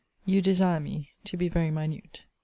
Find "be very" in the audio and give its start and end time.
1.37-1.69